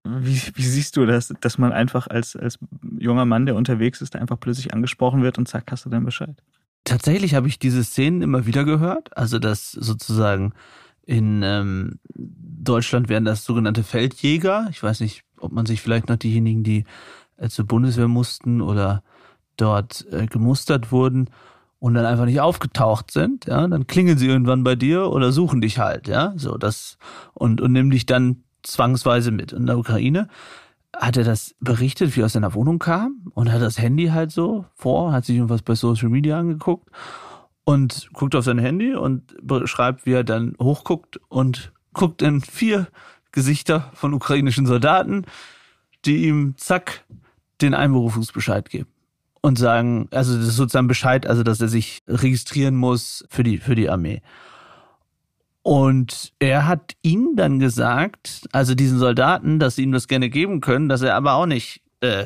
[0.03, 2.59] Wie, wie siehst du das, dass man einfach als, als
[2.99, 6.41] junger Mann, der unterwegs ist, einfach plötzlich angesprochen wird und zack, hast du dann Bescheid?
[6.89, 9.15] Tatsächlich habe ich diese Szenen immer wieder gehört.
[9.15, 10.53] Also, dass sozusagen
[11.05, 14.67] in ähm, Deutschland wären das sogenannte Feldjäger.
[14.71, 16.85] Ich weiß nicht, ob man sich vielleicht noch diejenigen, die
[17.37, 19.03] äh, zur Bundeswehr mussten oder
[19.55, 21.29] dort äh, gemustert wurden
[21.77, 25.61] und dann einfach nicht aufgetaucht sind, ja, dann klingeln sie irgendwann bei dir oder suchen
[25.61, 26.97] dich halt, ja, so das
[27.33, 29.53] und und nimm dich dann zwangsweise mit.
[29.53, 30.27] In der Ukraine
[30.95, 34.31] hat er das berichtet, wie er aus seiner Wohnung kam und hat das Handy halt
[34.31, 36.89] so vor, hat sich irgendwas bei Social Media angeguckt
[37.63, 42.87] und guckt auf sein Handy und beschreibt, wie er dann hochguckt und guckt in vier
[43.31, 45.25] Gesichter von ukrainischen Soldaten,
[46.05, 47.05] die ihm zack
[47.61, 48.89] den Einberufungsbescheid geben
[49.41, 53.57] und sagen, also das ist sozusagen Bescheid, also dass er sich registrieren muss für die
[53.57, 54.21] für die Armee.
[55.61, 60.61] Und er hat ihnen dann gesagt, also diesen Soldaten, dass sie ihm das gerne geben
[60.61, 62.25] können, dass er aber auch nicht, äh,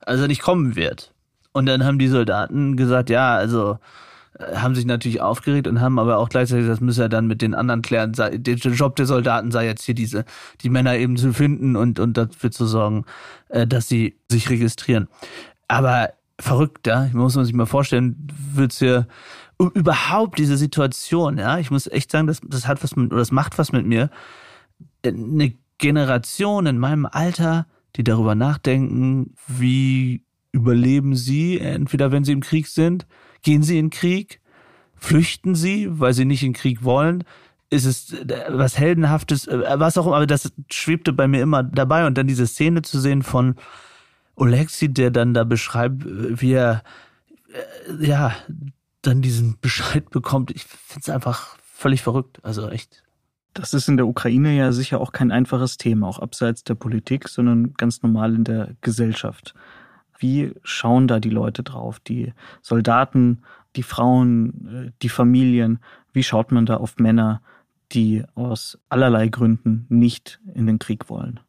[0.00, 1.12] also nicht kommen wird.
[1.52, 3.78] Und dann haben die Soldaten gesagt, ja, also
[4.38, 7.40] äh, haben sich natürlich aufgeregt und haben aber auch gleichzeitig, das müsse er dann mit
[7.40, 10.24] den anderen klären, der Job der Soldaten sei jetzt hier diese,
[10.60, 13.04] die Männer eben zu finden und, und dafür zu sorgen,
[13.48, 15.08] äh, dass sie sich registrieren.
[15.66, 19.06] Aber verrückt, ja, muss man sich mal vorstellen, wird's hier
[19.58, 23.32] überhaupt diese Situation, ja, ich muss echt sagen, das, das hat was mit, oder das
[23.32, 24.10] macht was mit mir.
[25.04, 27.66] Eine Generation in meinem Alter,
[27.96, 33.06] die darüber nachdenken, wie überleben sie, entweder wenn sie im Krieg sind,
[33.46, 34.40] Gehen sie in Krieg?
[34.96, 37.22] Flüchten sie, weil sie nicht in Krieg wollen?
[37.70, 39.46] Ist es äh, was Heldenhaftes?
[39.46, 42.08] Äh, was auch immer, aber das schwebte bei mir immer dabei.
[42.08, 43.54] Und dann diese Szene zu sehen von
[44.34, 46.82] Oleksi, der dann da beschreibt, wie er,
[48.00, 48.34] äh, ja,
[49.06, 50.50] dann diesen Bescheid bekommt.
[50.50, 52.40] Ich finde es einfach völlig verrückt.
[52.42, 53.04] Also echt
[53.54, 57.28] Das ist in der Ukraine ja sicher auch kein einfaches Thema, auch abseits der Politik,
[57.28, 59.54] sondern ganz normal in der Gesellschaft.
[60.18, 62.00] Wie schauen da die Leute drauf?
[62.00, 63.42] Die Soldaten,
[63.76, 65.78] die Frauen, äh, die Familien?
[66.12, 67.42] Wie schaut man da auf Männer,
[67.92, 71.40] die aus allerlei Gründen nicht in den Krieg wollen?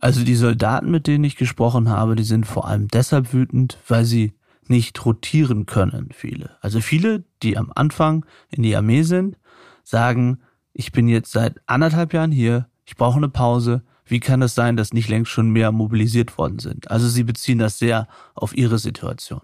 [0.00, 4.04] Also die Soldaten, mit denen ich gesprochen habe, die sind vor allem deshalb wütend, weil
[4.04, 4.34] sie
[4.70, 6.56] nicht rotieren können, viele.
[6.60, 9.36] Also viele, die am Anfang in die Armee sind,
[9.84, 10.40] sagen,
[10.72, 14.76] ich bin jetzt seit anderthalb Jahren hier, ich brauche eine Pause, wie kann es sein,
[14.76, 16.90] dass nicht längst schon mehr mobilisiert worden sind?
[16.90, 19.42] Also sie beziehen das sehr auf ihre Situation.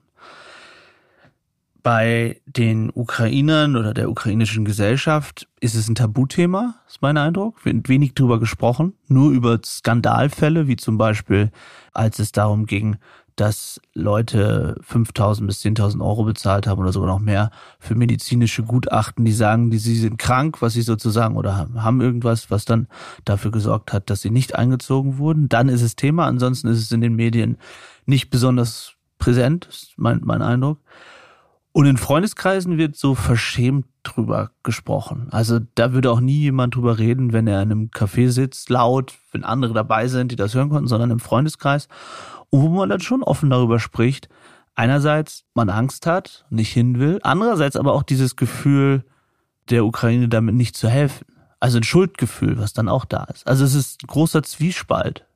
[1.82, 7.62] Bei den Ukrainern oder der ukrainischen Gesellschaft ist es ein Tabuthema, ist mein Eindruck.
[7.66, 11.50] Wird wenig drüber gesprochen, nur über Skandalfälle, wie zum Beispiel,
[11.92, 12.96] als es darum ging,
[13.36, 19.24] dass Leute 5.000 bis 10.000 Euro bezahlt haben oder sogar noch mehr für medizinische Gutachten,
[19.24, 22.86] die sagen, die sie sind krank, was sie sozusagen oder haben irgendwas, was dann
[23.24, 25.48] dafür gesorgt hat, dass sie nicht eingezogen wurden.
[25.48, 26.26] Dann ist es Thema.
[26.26, 27.58] Ansonsten ist es in den Medien
[28.06, 30.78] nicht besonders präsent, ist mein, mein Eindruck.
[31.72, 35.26] Und in Freundeskreisen wird so verschämt drüber gesprochen.
[35.32, 39.14] Also da würde auch nie jemand drüber reden, wenn er in einem Café sitzt, laut,
[39.32, 41.88] wenn andere dabei sind, die das hören konnten, sondern im Freundeskreis
[42.62, 44.28] wo man dann schon offen darüber spricht.
[44.74, 49.04] Einerseits man Angst hat, nicht hin will, andererseits aber auch dieses Gefühl,
[49.70, 51.26] der Ukraine damit nicht zu helfen.
[51.60, 53.46] Also ein Schuldgefühl, was dann auch da ist.
[53.46, 55.26] Also es ist ein großer Zwiespalt,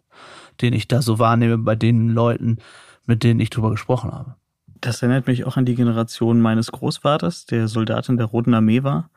[0.60, 2.58] den ich da so wahrnehme bei den Leuten,
[3.06, 4.34] mit denen ich drüber gesprochen habe.
[4.80, 8.82] Das erinnert mich auch an die Generation meines Großvaters, der Soldat in der Roten Armee
[8.82, 9.10] war.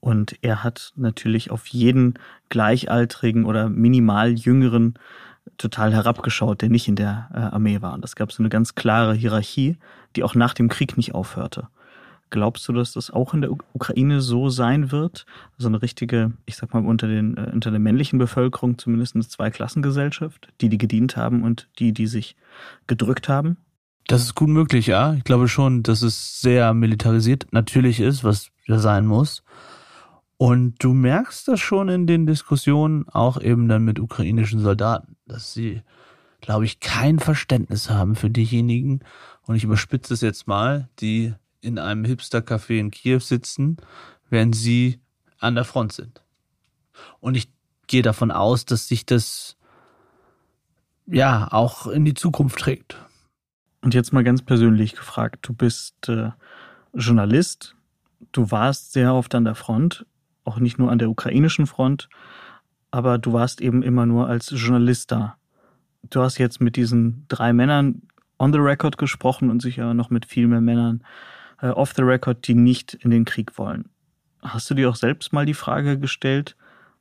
[0.00, 2.14] Und er hat natürlich auf jeden
[2.48, 4.94] gleichaltrigen oder minimal jüngeren
[5.58, 7.94] total herabgeschaut, der nicht in der äh, Armee war.
[7.94, 9.76] Und es gab so eine ganz klare Hierarchie,
[10.14, 11.68] die auch nach dem Krieg nicht aufhörte.
[12.30, 15.26] Glaubst du, dass das auch in der Ukraine so sein wird?
[15.58, 19.26] So eine richtige, ich sag mal, unter, den, äh, unter der männlichen Bevölkerung zumindest eine
[19.26, 22.36] Zweiklassengesellschaft, die, die gedient haben und die, die sich
[22.86, 23.58] gedrückt haben?
[24.08, 25.14] Das ist gut möglich, ja.
[25.14, 29.42] Ich glaube schon, dass es sehr militarisiert natürlich ist, was ja sein muss.
[30.38, 35.54] Und du merkst das schon in den Diskussionen, auch eben dann mit ukrainischen Soldaten, dass
[35.54, 35.82] sie,
[36.40, 39.00] glaube ich, kein Verständnis haben für diejenigen,
[39.46, 43.76] und ich überspitze es jetzt mal, die in einem Hipster-Café in Kiew sitzen,
[44.28, 45.00] während sie
[45.38, 46.22] an der Front sind.
[47.20, 47.48] Und ich
[47.86, 49.56] gehe davon aus, dass sich das
[51.06, 52.96] ja auch in die Zukunft trägt.
[53.82, 56.30] Und jetzt mal ganz persönlich gefragt, du bist äh,
[56.92, 57.76] Journalist,
[58.32, 60.06] du warst sehr oft an der Front
[60.46, 62.08] auch nicht nur an der ukrainischen Front,
[62.90, 65.36] aber du warst eben immer nur als Journalist da.
[66.08, 68.02] Du hast jetzt mit diesen drei Männern
[68.38, 71.02] on the record gesprochen und sicher noch mit viel mehr Männern
[71.60, 73.88] äh, off the record, die nicht in den Krieg wollen.
[74.42, 76.56] Hast du dir auch selbst mal die Frage gestellt,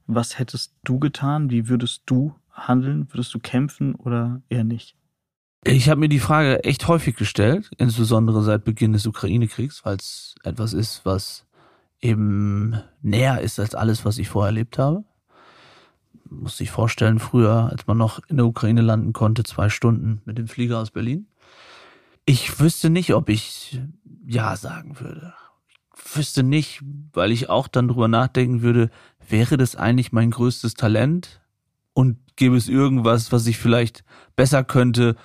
[0.07, 1.49] was hättest du getan?
[1.49, 3.07] Wie würdest du handeln?
[3.11, 4.95] Würdest du kämpfen oder eher nicht?
[5.67, 10.35] Ich habe mir die Frage echt häufig gestellt, insbesondere seit Beginn des Ukraine-Kriegs, weil es
[10.43, 11.44] etwas ist, was
[12.05, 15.03] eben näher ist als alles, was ich vorher erlebt habe.
[16.29, 20.37] Muss sich vorstellen, früher, als man noch in der Ukraine landen konnte, zwei Stunden mit
[20.37, 21.27] dem Flieger aus Berlin.
[22.25, 23.79] Ich wüsste nicht, ob ich
[24.25, 25.33] Ja sagen würde.
[25.95, 26.81] Ich wüsste nicht,
[27.13, 28.89] weil ich auch dann drüber nachdenken würde,
[29.27, 31.41] wäre das eigentlich mein größtes Talent?
[31.93, 34.03] Und gäbe es irgendwas, was ich vielleicht
[34.35, 35.15] besser könnte,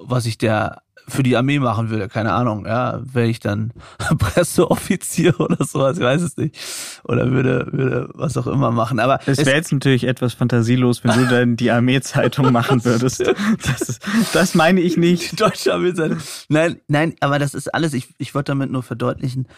[0.00, 3.72] was ich der für die Armee machen würde, keine Ahnung, ja, wäre ich dann
[4.18, 6.56] Presseoffizier oder sowas, ich weiß es nicht.
[7.04, 9.00] Oder würde, würde was auch immer machen.
[9.00, 13.20] Aber es wäre jetzt natürlich etwas fantasielos, wenn du dann die Armeezeitung machen würdest.
[13.20, 15.32] Das, ist, das meine ich nicht.
[15.32, 16.18] Die deutsche Armeezeitung.
[16.48, 19.48] Nein, nein, aber das ist alles, ich, ich wollte damit nur verdeutlichen,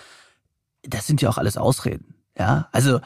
[0.82, 2.14] das sind ja auch alles Ausreden.
[2.38, 3.00] Ja, also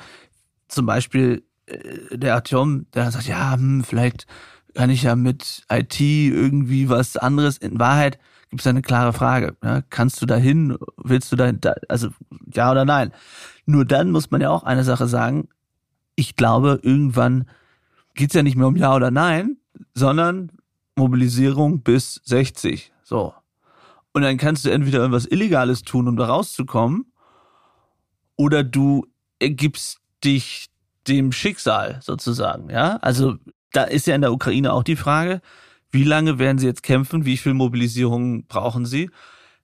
[0.69, 4.27] zum Beispiel äh, der Artyom, der sagt, ja, hm, vielleicht
[4.75, 7.59] kann ich ja mit IT irgendwie was anderes.
[7.59, 8.19] In Wahrheit
[8.51, 9.57] gibt es eine klare Frage.
[9.63, 9.83] Ja?
[9.83, 10.77] Kannst du dahin?
[10.97, 11.61] Willst du dahin?
[11.61, 12.09] Da, also
[12.53, 13.13] ja oder nein?
[13.67, 15.49] Nur dann muss man ja auch eine Sache sagen.
[16.17, 17.47] Ich glaube, irgendwann
[18.15, 19.57] geht's ja nicht mehr um Ja oder Nein,
[19.95, 20.53] sondern
[20.97, 22.93] Mobilisierung bis 60.
[23.03, 23.35] So.
[24.13, 27.13] Und dann kannst du entweder irgendwas Illegales tun, um da rauszukommen,
[28.37, 29.07] oder du
[29.41, 30.69] ergibst dich
[31.09, 32.71] dem Schicksal sozusagen.
[32.71, 33.37] Ja, also
[33.75, 35.41] da ist ja in der Ukraine auch die Frage,
[35.91, 37.25] wie lange werden sie jetzt kämpfen?
[37.25, 39.11] Wie viel Mobilisierung brauchen sie?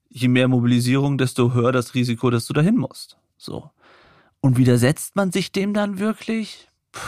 [0.09, 3.18] Je mehr Mobilisierung, desto höher das Risiko, dass du dahin musst.
[3.37, 3.70] So.
[4.40, 6.68] Und widersetzt man sich dem dann wirklich?
[6.92, 7.01] Puh,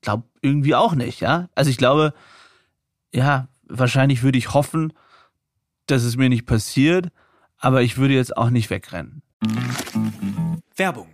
[0.00, 1.48] glaub irgendwie auch nicht, ja?
[1.54, 2.14] Also ich glaube,
[3.12, 4.92] ja, wahrscheinlich würde ich hoffen,
[5.86, 7.08] dass es mir nicht passiert,
[7.58, 9.22] aber ich würde jetzt auch nicht wegrennen.
[10.76, 11.13] Werbung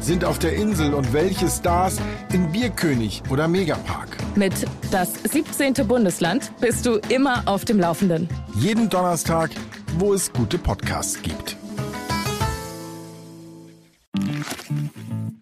[0.00, 2.00] sind auf der Insel und welche Stars
[2.32, 4.16] in Bierkönig oder Megapark?
[4.34, 4.54] Mit
[4.90, 5.74] das 17.
[5.86, 8.28] Bundesland bist du immer auf dem Laufenden.
[8.54, 9.50] Jeden Donnerstag,
[9.98, 11.56] wo es gute Podcasts gibt.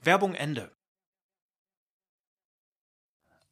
[0.03, 0.71] Werbung Ende.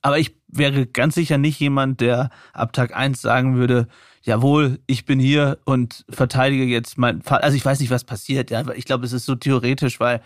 [0.03, 3.88] Aber ich wäre ganz sicher nicht jemand, der ab Tag 1 sagen würde,
[4.23, 7.40] jawohl, ich bin hier und verteidige jetzt mein Fall.
[7.40, 10.23] Also ich weiß nicht, was passiert, ja, ich glaube, es ist so theoretisch, weil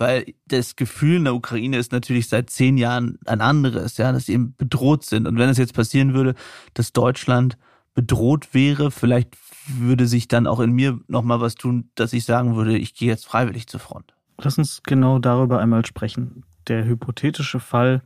[0.00, 4.26] weil das Gefühl in der Ukraine ist natürlich seit zehn Jahren ein anderes, ja, dass
[4.26, 5.28] sie eben bedroht sind.
[5.28, 6.34] Und wenn es jetzt passieren würde,
[6.72, 7.58] dass Deutschland
[7.94, 9.36] bedroht wäre, vielleicht
[9.68, 13.08] würde sich dann auch in mir nochmal was tun, dass ich sagen würde, ich gehe
[13.08, 14.14] jetzt freiwillig zur Front.
[14.38, 16.44] Lass uns genau darüber einmal sprechen.
[16.66, 18.00] Der hypothetische Fall,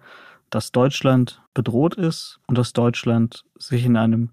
[0.50, 4.30] dass Deutschland bedroht ist und dass Deutschland sich in einem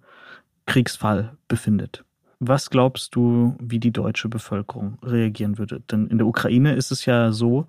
[0.65, 2.03] Kriegsfall befindet.
[2.43, 5.79] Was glaubst du, wie die deutsche Bevölkerung reagieren würde?
[5.91, 7.67] Denn in der Ukraine ist es ja so,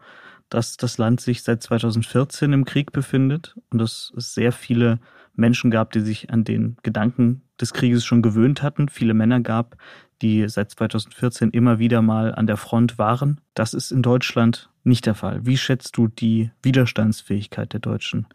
[0.49, 4.99] dass das Land sich seit 2014 im Krieg befindet und dass es sehr viele
[5.35, 8.89] Menschen gab, die sich an den Gedanken des Krieges schon gewöhnt hatten.
[8.89, 9.77] Viele Männer gab,
[10.23, 13.43] die seit 2014 immer wieder mal an der Front waren.
[13.53, 15.45] Das ist in Deutschland nicht der Fall.
[15.45, 18.27] Wie schätzt du die Widerstandsfähigkeit der deutschen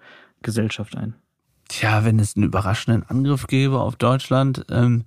[0.44, 1.16] Gesellschaft ein?
[1.68, 5.06] Tja, wenn es einen überraschenden Angriff gäbe auf Deutschland, ähm,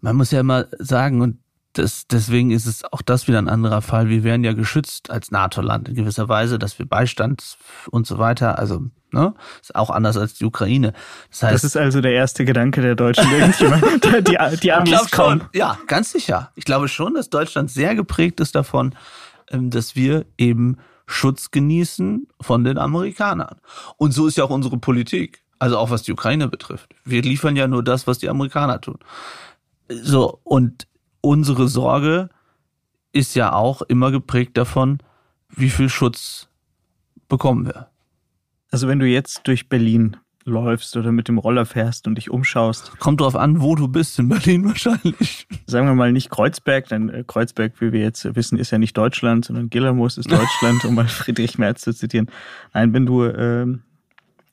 [0.00, 1.38] man muss ja immer sagen, und
[1.72, 4.08] das, deswegen ist es auch das wieder ein anderer Fall.
[4.08, 7.56] Wir wären ja geschützt als NATO-Land in gewisser Weise, dass wir Beistand
[7.90, 8.82] und so weiter, also
[9.12, 10.92] ne, ist auch anders als die Ukraine.
[11.30, 15.44] Das, heißt, das ist also der erste Gedanke der Deutschen, die, die, Amis kommen.
[15.52, 16.50] Ja, ganz sicher.
[16.56, 18.94] Ich glaube schon, dass Deutschland sehr geprägt ist davon,
[19.50, 23.56] ähm, dass wir eben Schutz genießen von den Amerikanern.
[23.96, 25.42] Und so ist ja auch unsere Politik.
[25.60, 26.94] Also auch was die Ukraine betrifft.
[27.04, 28.98] Wir liefern ja nur das, was die Amerikaner tun.
[29.88, 30.86] So, und
[31.20, 32.28] unsere Sorge
[33.12, 34.98] ist ja auch immer geprägt davon,
[35.48, 36.48] wie viel Schutz
[37.28, 37.88] bekommen wir.
[38.70, 40.16] Also wenn du jetzt durch Berlin
[40.48, 42.98] läufst oder mit dem Roller fährst und dich umschaust.
[42.98, 45.46] Kommt drauf an, wo du bist, in Berlin wahrscheinlich.
[45.66, 48.96] Sagen wir mal nicht Kreuzberg, denn äh, Kreuzberg, wie wir jetzt wissen, ist ja nicht
[48.96, 52.30] Deutschland, sondern Gillermoos ist Deutschland, um mal Friedrich Merz zu zitieren.
[52.72, 53.82] Nein, wenn du ähm,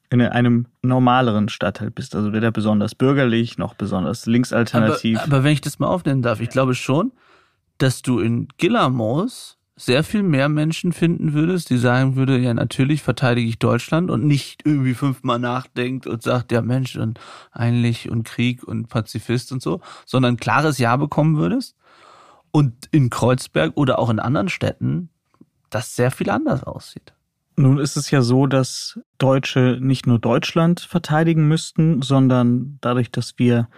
[0.09, 5.17] in einem normaleren Stadtteil bist, also weder besonders bürgerlich noch besonders linksalternativ.
[5.19, 7.11] Aber, aber wenn ich das mal aufnehmen darf, ich glaube schon,
[7.77, 13.03] dass du in Gillermoos sehr viel mehr Menschen finden würdest, die sagen würde, ja natürlich
[13.03, 17.19] verteidige ich Deutschland und nicht irgendwie fünfmal nachdenkt und sagt, ja Mensch und
[17.51, 21.75] eigentlich und Krieg und Pazifist und so, sondern ein klares Ja bekommen würdest.
[22.51, 25.09] Und in Kreuzberg oder auch in anderen Städten
[25.69, 27.13] das sehr viel anders aussieht.
[27.57, 33.39] Nun ist es ja so, dass Deutsche nicht nur Deutschland verteidigen müssten, sondern dadurch, dass
[33.39, 33.69] wir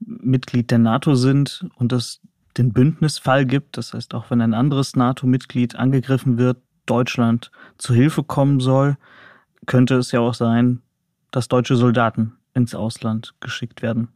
[0.00, 2.20] Mitglied der NATO sind und es
[2.56, 8.24] den Bündnisfall gibt, das heißt auch wenn ein anderes NATO-Mitglied angegriffen wird, Deutschland zu Hilfe
[8.24, 8.96] kommen soll,
[9.66, 10.82] könnte es ja auch sein,
[11.30, 14.08] dass deutsche Soldaten ins Ausland geschickt werden.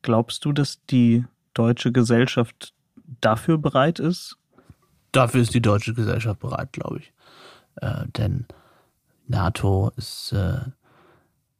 [0.00, 2.72] Glaubst du, dass die deutsche Gesellschaft
[3.20, 4.38] dafür bereit ist?
[5.12, 7.12] Dafür ist die deutsche Gesellschaft bereit, glaube ich.
[7.76, 8.46] Äh, denn
[9.26, 10.60] NATO ist äh,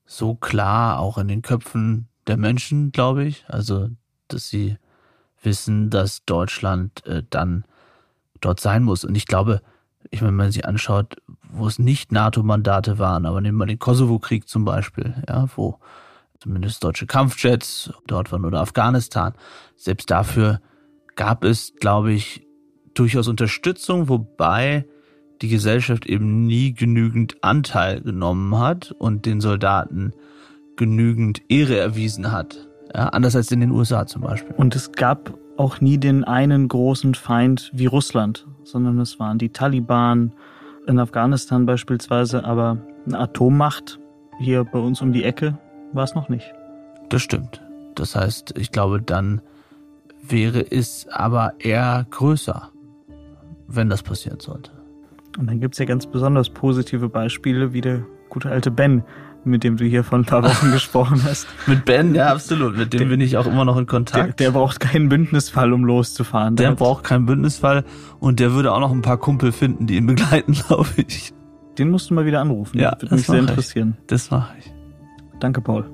[0.04, 3.44] so klar auch in den Köpfen der Menschen, glaube ich.
[3.48, 3.88] Also,
[4.28, 4.76] dass sie
[5.42, 7.64] wissen, dass Deutschland äh, dann
[8.40, 9.04] dort sein muss.
[9.04, 9.62] Und ich glaube,
[10.10, 11.16] ich meine, wenn man sich anschaut,
[11.50, 15.78] wo es nicht NATO-Mandate waren, aber nehmen wir den Kosovo-Krieg zum Beispiel, ja, wo
[16.38, 19.34] zumindest deutsche Kampfjets dort waren oder Afghanistan.
[19.76, 20.60] Selbst dafür
[21.14, 22.46] gab es, glaube ich,
[22.94, 24.86] durchaus Unterstützung, wobei
[25.42, 30.12] die Gesellschaft eben nie genügend Anteil genommen hat und den Soldaten
[30.76, 32.68] genügend Ehre erwiesen hat.
[32.94, 34.54] Ja, anders als in den USA zum Beispiel.
[34.56, 39.50] Und es gab auch nie den einen großen Feind wie Russland, sondern es waren die
[39.50, 40.32] Taliban
[40.86, 43.98] in Afghanistan beispielsweise, aber eine Atommacht
[44.38, 45.58] hier bei uns um die Ecke
[45.92, 46.52] war es noch nicht.
[47.08, 47.62] Das stimmt.
[47.94, 49.42] Das heißt, ich glaube, dann
[50.22, 52.70] wäre es aber eher größer,
[53.66, 54.81] wenn das passieren sollte.
[55.38, 59.02] Und dann gibt es ja ganz besonders positive Beispiele, wie der gute alte Ben,
[59.44, 61.46] mit dem du hier vor ein paar Wochen gesprochen hast.
[61.66, 62.76] mit Ben, ja, absolut.
[62.76, 64.40] Mit dem der, bin ich auch immer noch in Kontakt.
[64.40, 66.56] Der, der braucht keinen Bündnisfall, um loszufahren.
[66.56, 67.84] Der, der braucht keinen Bündnisfall
[68.20, 71.32] und der würde auch noch ein paar Kumpel finden, die ihn begleiten, glaube ich.
[71.78, 72.78] Den musst du mal wieder anrufen.
[72.78, 73.96] Ja, würde mich sehr interessieren.
[74.00, 74.06] Ich.
[74.08, 74.72] Das mache ich.
[75.40, 75.84] Danke, Paul.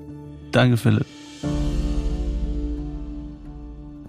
[0.51, 1.05] Danke, Philipp.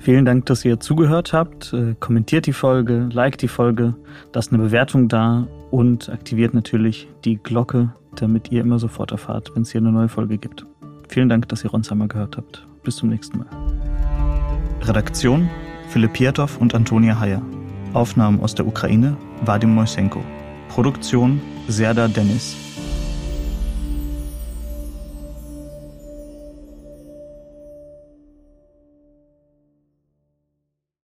[0.01, 1.75] Vielen Dank, dass ihr zugehört habt.
[1.75, 3.95] Äh, kommentiert die Folge, liked die Folge,
[4.35, 9.63] lasst eine Bewertung da und aktiviert natürlich die Glocke, damit ihr immer sofort erfahrt, wenn
[9.63, 10.65] es hier eine neue Folge gibt.
[11.09, 12.67] Vielen Dank, dass ihr Ronsheimer gehört habt.
[12.83, 13.47] Bis zum nächsten Mal.
[14.83, 15.51] Redaktion
[15.89, 17.43] Philipp Pietow und Antonia Heyer.
[17.93, 20.23] Aufnahmen aus der Ukraine Vadim Moisenko.
[20.71, 22.70] Produktion Serda Dennis.